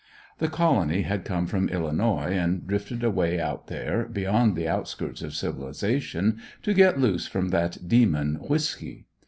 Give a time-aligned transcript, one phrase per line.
[0.39, 5.35] The Colony had come from Illinois and drifted away out there beyond the outskirts of
[5.35, 9.05] civilization to get loose from that demon whisky.